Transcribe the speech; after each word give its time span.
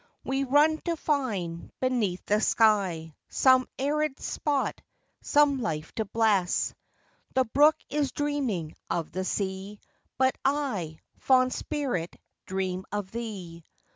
We 0.23 0.45
run 0.45 0.79
to 0.85 0.95
find, 0.95 1.69
beneath 1.79 2.25
the 2.25 2.41
sky, 2.41 3.13
Some 3.29 3.67
arid 3.77 4.19
spot, 4.19 4.81
some 5.21 5.61
life 5.61 5.93
to 5.93 6.05
bless. 6.05 6.73
The 7.35 7.45
brook 7.45 7.75
is 7.87 8.11
dreaming 8.11 8.75
of 8.89 9.11
the 9.11 9.23
sea; 9.25 9.79
But 10.17 10.35
I, 10.43 10.97
fond 11.19 11.53
spirit, 11.53 12.15
dream 12.47 12.83
of 12.91 13.11
thee. 13.11 13.63